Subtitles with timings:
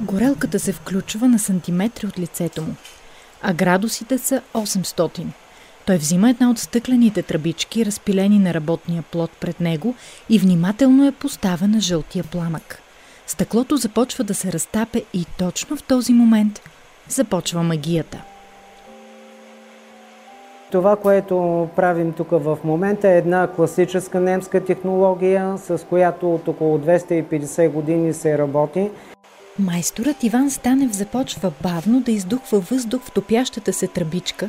[0.00, 2.74] Горелката се включва на сантиметри от лицето му,
[3.42, 5.26] а градусите са 800.
[5.86, 9.94] Той взима една от стъклените тръбички, разпилени на работния плод пред него
[10.28, 12.78] и внимателно е поставя на жълтия пламък.
[13.26, 16.60] Стъклото започва да се разтапе и точно в този момент
[17.08, 18.22] започва магията.
[20.70, 26.78] Това, което правим тук в момента е една класическа немска технология, с която от около
[26.78, 28.90] 250 години се работи.
[29.58, 34.48] Майсторът Иван Станев започва бавно да издухва въздух в топящата се тръбичка,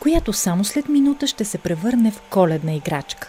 [0.00, 3.28] която само след минута ще се превърне в коледна играчка.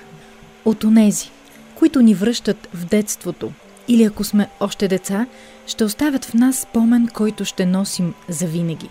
[0.66, 1.32] От онези,
[1.76, 3.52] които ни връщат в детството,
[3.88, 5.26] или ако сме още деца,
[5.66, 8.90] ще оставят в нас спомен, който ще носим завинаги.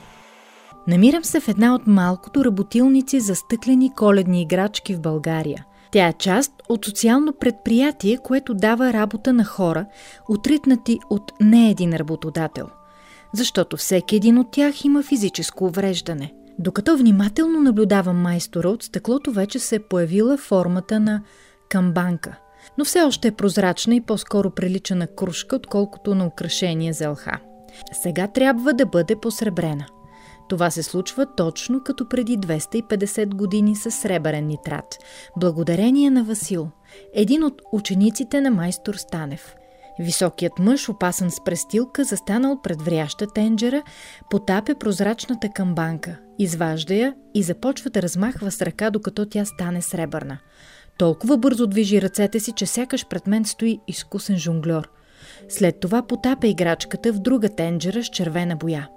[0.87, 5.65] Намирам се в една от малкото работилници за стъклени коледни играчки в България.
[5.97, 9.87] Тя е част от социално предприятие, което дава работа на хора,
[10.29, 12.69] отритнати от не един работодател.
[13.35, 16.33] Защото всеки един от тях има физическо увреждане.
[16.59, 21.23] Докато внимателно наблюдавам майстора, от стъклото вече се е появила формата на
[21.69, 22.37] камбанка–
[22.79, 27.41] но все още е прозрачна и по-скоро прилича на кружка, отколкото на украшение за лха.
[28.03, 29.87] Сега трябва да бъде посребрена.
[30.49, 34.99] Това се случва точно като преди 250 години с сребърен нитрат,
[35.37, 36.69] благодарение на Васил,
[37.15, 39.55] един от учениците на майстор Станев.
[39.99, 43.83] Високият мъж, опасан с престилка, застанал пред вряща тенджера,
[44.31, 50.39] потапя прозрачната камбанка, изважда я и започва да размахва с ръка, докато тя стане сребърна–
[50.99, 54.89] толкова бързо движи ръцете си, че сякаш пред мен стои изкусен жонглер.
[55.49, 58.89] След това потапя играчката в друга тенджера с червена боя.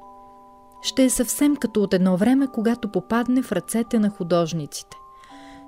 [0.81, 4.97] Ще е съвсем като от едно време, когато попадне в ръцете на художниците.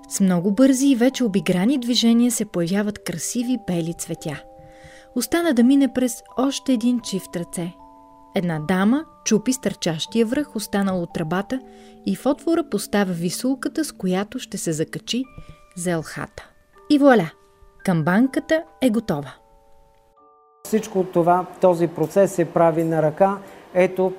[0.10, 4.44] С много бързи и вече обиграни движения се появяват красиви бели цветя.
[5.16, 7.74] Остана да мине през още един чифт ръце.
[8.36, 11.60] Една дама чупи стърчащия връх, останал от тръбата,
[12.06, 15.24] и в отвора поставя висулката, с която ще се закачи
[15.76, 16.50] за елхата.
[16.90, 17.32] И вуаля!
[17.86, 19.34] Камбанката е готова.
[20.66, 23.38] Всичко това, този процес се прави на ръка.
[23.74, 24.14] Ето,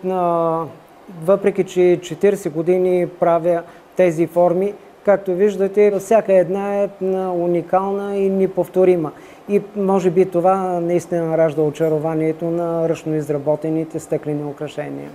[1.24, 3.62] въпреки че 40 години правя
[3.96, 4.74] тези форми,
[5.04, 6.88] както виждате, всяка една е
[7.34, 9.12] уникална и неповторима.
[9.48, 15.10] И може би това наистина ражда очарованието на ръчно изработените стъклени украшения.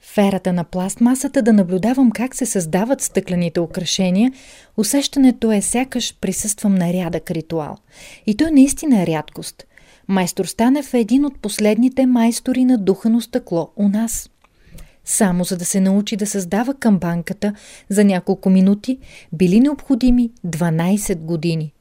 [0.00, 4.32] В ерата на пластмасата да наблюдавам как се създават стъклените украшения,
[4.76, 7.76] усещането е сякаш присъствам на рядък ритуал.
[8.26, 9.66] И той наистина е рядкост.
[10.08, 14.30] Майстор Станев е един от последните майстори на духано стъкло у нас.
[15.12, 17.54] Само за да се научи да създава камбанката
[17.88, 18.98] за няколко минути,
[19.32, 21.72] били необходими 12 години–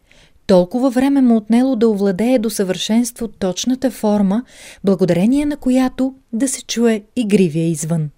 [0.49, 4.43] толкова време му отнело да овладее до съвършенство точната форма,
[4.83, 8.09] благодарение на която да се чуе игривия извън.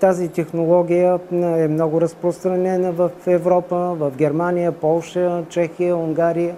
[0.00, 6.56] Тази технология е много разпространена в Европа, в Германия, Полша, Чехия, Унгария,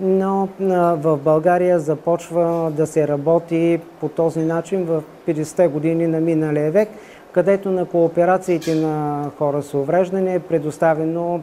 [0.00, 0.48] но
[0.96, 6.88] в България започва да се работи по този начин в 50-те години на миналия век,
[7.32, 11.42] където на кооперациите на хора с увреждане е предоставено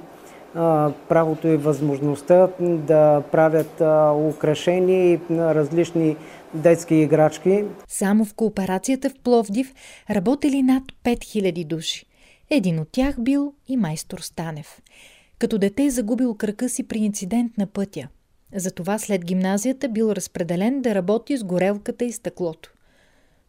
[1.09, 3.81] правото и възможността да правят
[4.33, 6.17] украшения и различни
[6.53, 7.65] детски играчки.
[7.87, 9.73] Само в кооперацията в Пловдив
[10.09, 12.05] работели над 5000 души.
[12.49, 14.81] Един от тях бил и майстор Станев.
[15.39, 18.07] Като дете загубил кръка си при инцидент на пътя.
[18.55, 22.73] Затова след гимназията бил разпределен да работи с горелката и стъклото.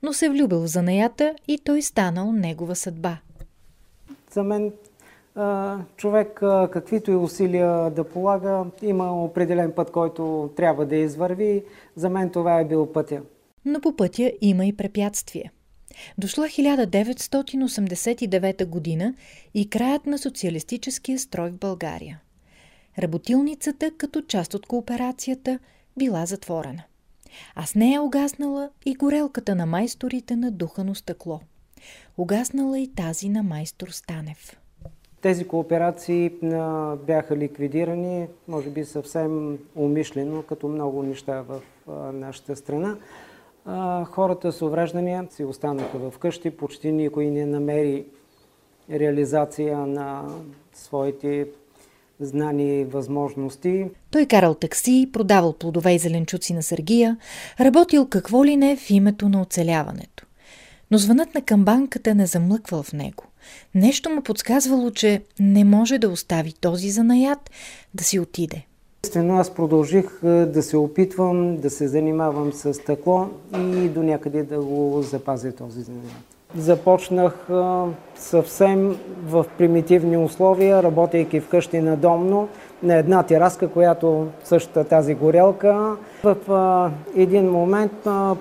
[0.03, 3.19] Но се влюбил в занаята и той станал негова съдба.
[4.31, 4.73] За мен
[5.97, 6.41] човек,
[6.73, 11.65] каквито и усилия да полага, има определен път, който трябва да извърви.
[11.97, 13.23] За мен това е бил пътя.
[13.65, 15.53] Но по пътя има и препятствия.
[16.19, 19.15] Дошла 1989 година
[19.55, 22.21] и краят на социалистическия строй в България.
[22.99, 25.59] Работилницата, като част от кооперацията,
[25.97, 26.83] била затворена.
[27.55, 31.41] А с нея огаснала и горелката на майсторите на духано стъкло.
[32.19, 34.57] Огаснала и тази на майстор Станев.
[35.21, 36.31] Тези кооперации
[37.07, 41.61] бяха ликвидирани, може би съвсем умишлено, като много неща в
[42.13, 42.97] нашата страна.
[44.05, 48.07] Хората с увреждания си останаха в къщи, почти никой не намери
[48.91, 50.29] реализация на
[50.73, 51.49] своите
[52.21, 53.87] знания и възможности.
[54.11, 57.17] Той карал такси, продавал плодове и зеленчуци на Сергия,
[57.61, 60.27] работил какво ли не в името на оцеляването.
[60.91, 63.25] Но звънът на камбанката не замлъквал в него.
[63.75, 67.51] Нещо му подсказвало, че не може да остави този занаят
[67.95, 68.67] да си отиде.
[69.05, 74.61] Естествено, аз продължих да се опитвам да се занимавам с стъкло и до някъде да
[74.61, 76.34] го запазя този занимател.
[76.59, 77.49] Започнах
[78.15, 78.97] съвсем
[79.27, 82.49] в примитивни условия, работейки вкъщи надомно,
[82.83, 85.97] на една тераска, която същата тази горелка.
[86.25, 86.37] В
[87.17, 87.93] един момент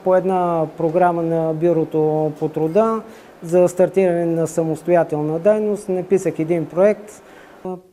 [0.04, 3.01] по една програма на Бюрото по труда
[3.44, 7.24] за стартиране на самостоятелна дейност написах един проект.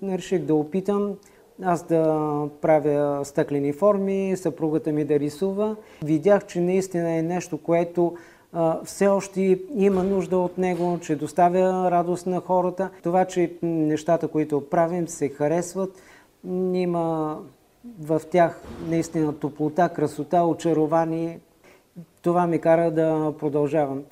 [0.04, 1.14] Реших да опитам
[1.62, 2.30] аз да
[2.60, 5.76] правя стъклени форми, съпругата ми да рисува.
[6.04, 8.14] Видях, че наистина е нещо, което
[8.84, 12.90] все още има нужда от него, че доставя радост на хората.
[13.02, 16.02] Това, че нещата, които правим, се харесват,
[16.72, 17.38] има
[18.00, 21.40] в тях наистина топлота, красота, очарование.
[22.22, 24.02] Това ми кара да продължавам.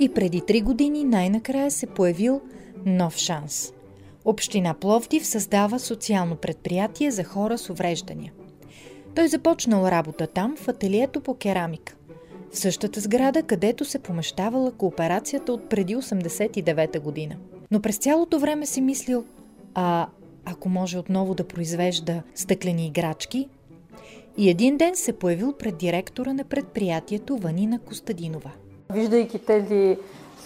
[0.00, 2.40] И преди три години най-накрая се появил
[2.86, 3.72] нов шанс.
[4.28, 8.32] Община Пловдив създава социално предприятие за хора с увреждания.
[9.14, 11.94] Той започнал работа там в ателието по керамика.
[12.52, 17.36] В същата сграда, където се помещавала кооперацията от преди 89-та година.
[17.70, 19.24] Но през цялото време си мислил,
[19.74, 20.08] а
[20.44, 23.48] ако може отново да произвежда стъклени играчки,
[24.36, 28.50] и един ден се появил пред директора на предприятието Ванина Костадинова.
[28.92, 29.96] Виждайки тези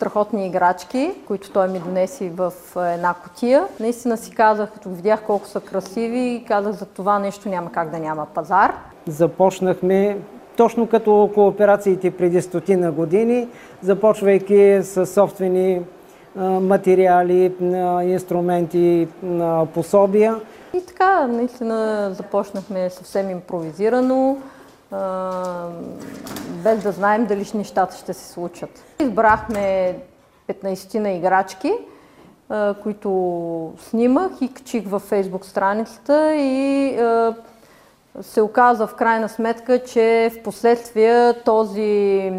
[0.02, 3.66] страхотни играчки, които той ми донеси в една котия.
[3.80, 7.98] Наистина си казах, като видях колко са красиви, казах за това нещо няма как да
[7.98, 8.74] няма пазар.
[9.06, 10.18] Започнахме
[10.56, 13.48] точно като кооперациите преди стотина години,
[13.82, 15.80] започвайки с собствени
[16.60, 17.54] материали,
[18.02, 19.08] инструменти,
[19.74, 20.36] пособия.
[20.74, 24.36] И така, наистина започнахме съвсем импровизирано
[26.62, 28.84] без да знаем дали нещата ще се случат.
[29.00, 29.96] Избрахме
[30.48, 31.72] 15 на играчки,
[32.82, 36.96] които снимах и качих във фейсбук страницата и
[38.20, 42.32] се оказа в крайна сметка, че в последствие този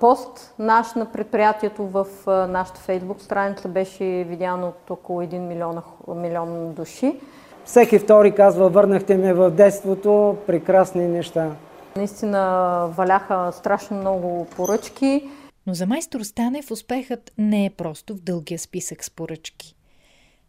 [0.00, 2.06] пост наш на предприятието в
[2.48, 5.82] нашата фейсбук страница беше видян от около 1 милион,
[6.16, 7.20] милион души.
[7.64, 11.50] Всеки втори казва, върнахте ме в детството, прекрасни неща.
[11.98, 15.28] Наистина валяха страшно много поръчки.
[15.66, 19.76] Но за майстор Станев успехът не е просто в дългия списък с поръчки.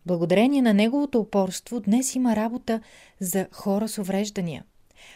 [0.06, 2.82] Благодарение на неговото упорство днес има работа
[3.20, 4.64] за хора с увреждания.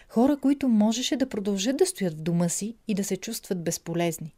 [0.09, 4.35] Хора, които можеше да продължат да стоят в дома си и да се чувстват безполезни.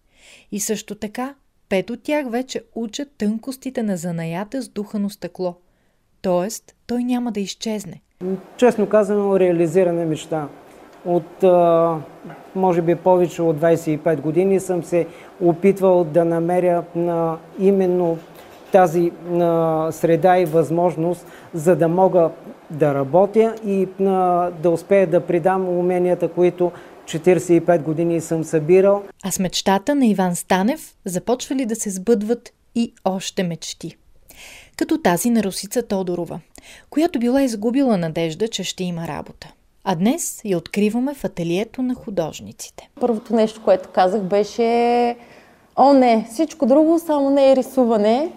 [0.52, 1.36] И също така,
[1.70, 5.56] пет от тях вече учат тънкостите на занаята с духано стъкло.
[6.22, 8.02] Тоест, той няма да изчезне.
[8.58, 10.50] Честно казано, реализирана мечта.
[11.06, 11.44] От,
[12.56, 15.08] може би, повече от 25 години съм се
[15.42, 18.18] опитвал да намеря на именно
[18.72, 19.12] тази
[19.92, 22.30] среда и възможност, за да мога
[22.70, 23.88] да работя и
[24.62, 26.72] да успея да придам уменията, които
[27.06, 29.04] 45 години съм събирал.
[29.24, 33.98] А с мечтата на Иван Станев започвали да се сбъдват и още мечти.
[34.78, 36.40] Като тази на Русица Тодорова,
[36.90, 39.54] която била изгубила надежда, че ще има работа.
[39.88, 42.90] А днес я откриваме в ателието на художниците.
[43.00, 45.16] Първото нещо, което казах беше
[45.76, 48.32] О, не, всичко друго, само не е рисуване.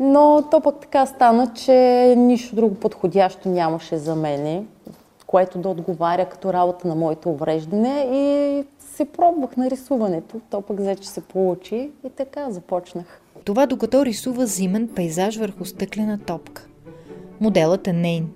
[0.00, 1.74] Но то пък така стана, че
[2.16, 4.64] нищо друго подходящо нямаше за мене,
[5.26, 10.40] което да отговаря като работа на моето увреждане и се пробвах на рисуването.
[10.50, 13.20] То пък взе, че се получи и така започнах.
[13.44, 16.66] Това докато рисува зимен пейзаж върху стъклена топка.
[17.40, 18.30] Моделът е нейн.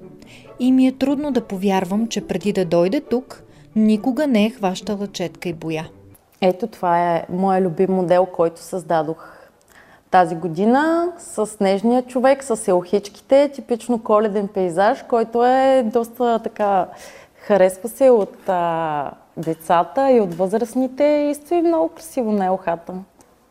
[0.63, 3.43] И ми е трудно да повярвам, че преди да дойде тук,
[3.77, 5.89] никога не е хващала четка и боя.
[6.41, 9.37] Ето това е моя любим модел, който създадох
[10.11, 16.87] тази година с нежния човек, с елхичките, типично коледен пейзаж, който е доста така
[17.37, 22.93] харесва се от а, децата и от възрастните и стои много красиво на елхата.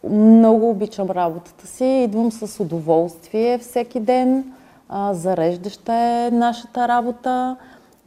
[0.10, 4.54] Много обичам работата си, идвам с удоволствие всеки ден,
[5.12, 7.58] зареждаща е нашата работа,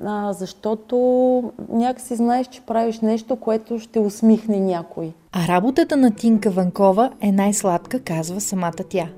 [0.04, 0.96] а, защото
[1.68, 5.12] някакси знаеш, че правиш нещо, което ще усмихне някой.
[5.32, 9.08] А работата на Тинка Ванкова е най-сладка, казва самата тя.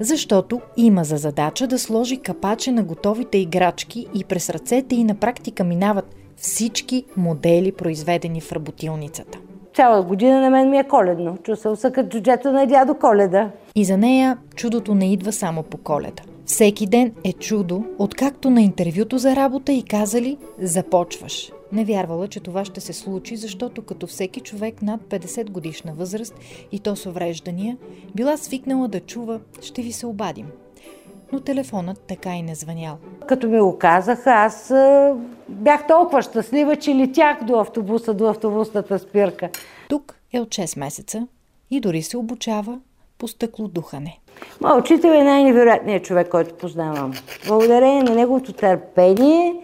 [0.00, 5.14] Защото има за задача да сложи капаче на готовите играчки и през ръцете и на
[5.14, 9.38] практика минават всички модели, произведени в работилницата.
[9.74, 11.36] Цяла година на мен ми е коледно.
[11.36, 13.50] Чувствам се като джуджето на дядо Коледа.
[13.74, 16.22] И за нея чудото не идва само по коледа.
[16.54, 21.52] Всеки ден е чудо, откакто на интервюто за работа и казали «Започваш».
[21.72, 26.34] Не вярвала, че това ще се случи, защото като всеки човек над 50 годишна възраст
[26.72, 27.76] и то с увреждания,
[28.14, 30.46] била свикнала да чува «ще ви се обадим».
[31.32, 32.98] Но телефонът така и не звънял.
[33.28, 34.72] Като ми го казаха, аз
[35.48, 39.50] бях толкова щастлива, че летях до автобуса, до автобусната спирка.
[39.88, 41.26] Тук е от 6 месеца
[41.70, 42.78] и дори се обучава
[43.18, 44.18] по стъклодухане.
[44.60, 47.12] Моят учител е най-невероятният човек, който познавам.
[47.48, 49.54] Благодарение на неговото търпение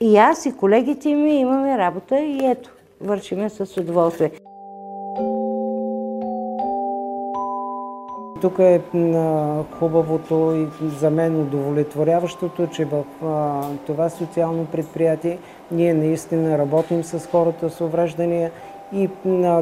[0.00, 2.70] и аз и колегите ми имаме работа и ето,
[3.00, 4.30] вършиме с удоволствие.
[8.40, 8.80] Тук е
[9.78, 13.04] хубавото и за мен удовлетворяващото, че в
[13.86, 15.38] това социално предприятие
[15.70, 18.50] ние наистина работим с хората с увреждания
[18.92, 19.08] и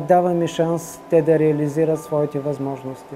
[0.09, 3.15] даваме шанс те да реализират своите възможности.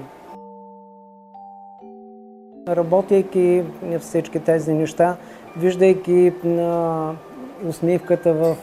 [2.67, 3.63] Работейки
[3.99, 5.15] всички тези неща,
[5.57, 6.33] виждайки
[7.67, 8.55] усмивката в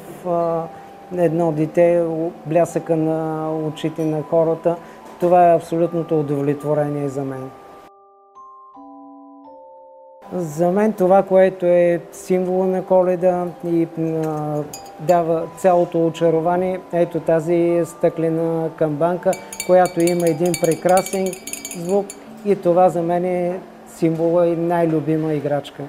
[1.17, 2.05] едно дете,
[2.47, 4.77] блясъка на очите на хората,
[5.21, 7.51] това е абсолютното удовлетворение за мен.
[10.33, 13.89] За мен това, което е символа на коледа и
[15.01, 19.31] дава цялото очарование, ето тази стъклена камбанка,
[19.67, 21.27] която има един прекрасен
[21.77, 22.07] звук
[22.45, 25.89] и това за мен е символа и най-любима играчка.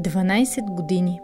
[0.00, 1.20] 12 години.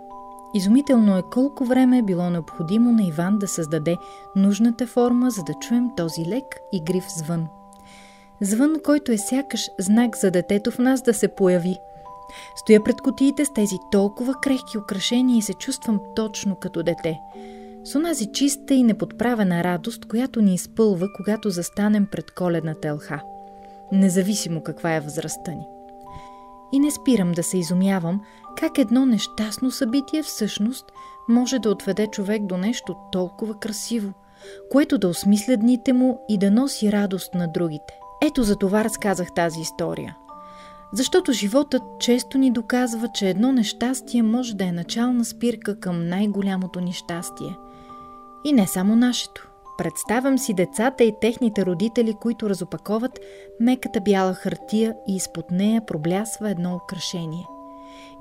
[0.54, 3.96] Изумително е колко време е било необходимо на Иван да създаде
[4.36, 7.46] нужната форма, за да чуем този лек и грив звън.
[8.40, 11.76] Звън, който е сякаш знак за детето в нас да се появи.
[12.56, 17.20] Стоя пред котиите с тези толкова крехки украшения и се чувствам точно като дете.
[17.84, 23.22] С онази чиста и неподправена радост, която ни изпълва, когато застанем пред коледната елха.
[23.92, 25.66] Независимо каква е възрастта ни.
[26.72, 28.20] И не спирам да се изумявам
[28.56, 30.84] как едно нещастно събитие всъщност
[31.28, 34.12] може да отведе човек до нещо толкова красиво,
[34.70, 37.98] което да осмисля дните му и да носи радост на другите.
[38.22, 40.16] Ето за това разказах тази история.
[40.92, 46.80] Защото животът често ни доказва, че едно нещастие може да е начална спирка към най-голямото
[46.80, 47.58] ни щастие.
[48.44, 49.51] И не само нашето.
[49.82, 53.20] Представям си децата и техните родители, които разопаковат
[53.60, 57.46] меката бяла хартия и изпод нея проблясва едно украшение.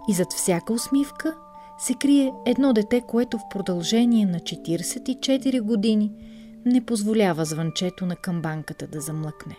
[0.10, 1.36] И зад всяка усмивка
[1.80, 6.12] се крие едно дете, което в продължение на 44 години
[6.66, 9.58] не позволява звънчето на камбанката да замлъкне.